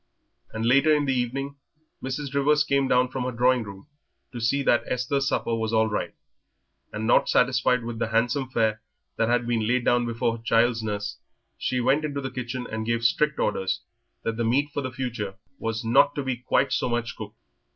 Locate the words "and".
0.51-0.65, 6.91-7.05, 12.65-12.87